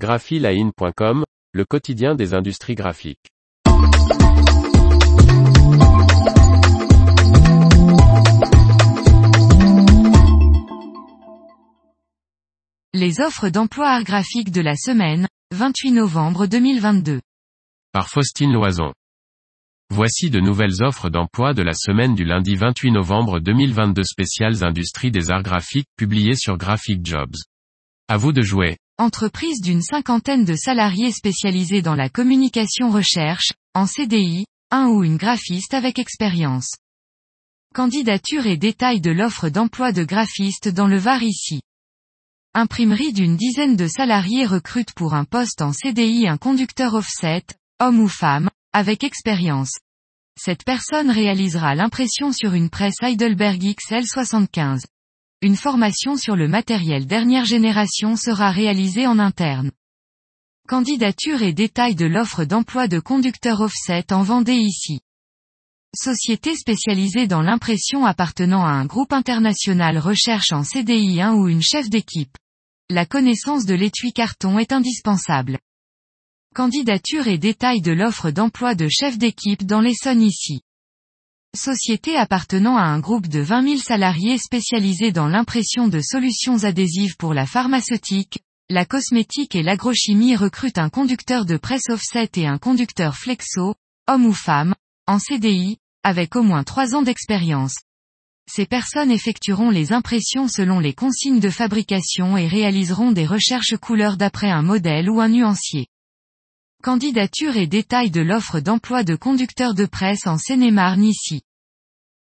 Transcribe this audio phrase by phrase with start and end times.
[0.00, 3.28] graphiline.com, le quotidien des industries graphiques.
[12.94, 17.20] Les offres d'emploi art graphique de la semaine, 28 novembre 2022.
[17.92, 18.94] Par Faustine Loison.
[19.90, 25.10] Voici de nouvelles offres d'emploi de la semaine du lundi 28 novembre 2022 spéciales industries
[25.10, 27.36] des arts graphiques publiées sur Graphic Jobs.
[28.08, 28.78] À vous de jouer.
[29.00, 35.16] Entreprise d'une cinquantaine de salariés spécialisés dans la communication recherche, en CDI, un ou une
[35.16, 36.74] graphiste avec expérience.
[37.74, 41.62] Candidature et détails de l'offre d'emploi de graphiste dans le Var ici.
[42.52, 47.44] Imprimerie d'une dizaine de salariés recrute pour un poste en CDI un conducteur offset,
[47.80, 49.78] homme ou femme, avec expérience.
[50.38, 54.82] Cette personne réalisera l'impression sur une presse Heidelberg XL75.
[55.42, 59.70] Une formation sur le matériel dernière génération sera réalisée en interne.
[60.68, 65.00] Candidature et détails de l'offre d'emploi de conducteur offset en Vendée ici.
[65.96, 71.62] Société spécialisée dans l'impression appartenant à un groupe international recherche en CDI 1 ou une
[71.62, 72.36] chef d'équipe.
[72.90, 75.58] La connaissance de l'étui carton est indispensable.
[76.54, 80.60] Candidature et détails de l'offre d'emploi de chef d'équipe dans l'Essonne ici.
[81.56, 87.16] Société appartenant à un groupe de 20 000 salariés spécialisés dans l'impression de solutions adhésives
[87.16, 92.58] pour la pharmaceutique, la cosmétique et l'agrochimie recrute un conducteur de presse offset et un
[92.58, 93.74] conducteur flexo,
[94.06, 94.76] homme ou femme,
[95.08, 97.74] en CDI, avec au moins 3 ans d'expérience.
[98.48, 104.16] Ces personnes effectueront les impressions selon les consignes de fabrication et réaliseront des recherches couleurs
[104.16, 105.88] d'après un modèle ou un nuancier.
[106.82, 111.42] Candidature et détails de l'offre d'emploi de conducteur de presse en Seine-et-Marne ici.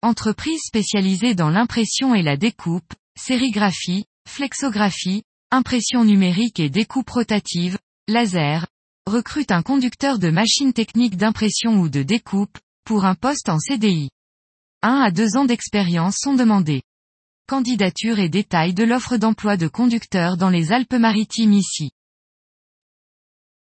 [0.00, 7.76] Entreprise spécialisée dans l'impression et la découpe, sérigraphie, flexographie, impression numérique et découpe rotative,
[8.08, 8.66] laser,
[9.06, 14.08] recrute un conducteur de machine technique d'impression ou de découpe, pour un poste en CDI.
[14.80, 16.80] 1 à 2 ans d'expérience sont demandés.
[17.48, 21.90] Candidature et détails de l'offre d'emploi de conducteur dans les Alpes-Maritimes ici.